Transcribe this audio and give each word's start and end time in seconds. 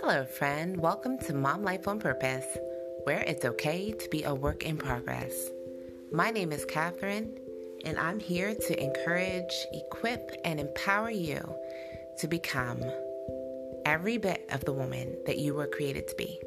Hello, 0.00 0.24
friend. 0.24 0.76
Welcome 0.76 1.18
to 1.26 1.34
Mom 1.34 1.64
Life 1.64 1.88
on 1.88 1.98
Purpose, 1.98 2.46
where 3.02 3.18
it's 3.22 3.44
okay 3.44 3.90
to 3.90 4.08
be 4.10 4.22
a 4.22 4.32
work 4.32 4.62
in 4.62 4.76
progress. 4.76 5.34
My 6.12 6.30
name 6.30 6.52
is 6.52 6.64
Catherine, 6.64 7.36
and 7.84 7.98
I'm 7.98 8.20
here 8.20 8.54
to 8.54 8.80
encourage, 8.80 9.52
equip, 9.72 10.30
and 10.44 10.60
empower 10.60 11.10
you 11.10 11.40
to 12.18 12.28
become 12.28 12.80
every 13.84 14.18
bit 14.18 14.48
of 14.52 14.64
the 14.64 14.72
woman 14.72 15.16
that 15.26 15.38
you 15.38 15.54
were 15.54 15.66
created 15.66 16.06
to 16.06 16.14
be. 16.14 16.40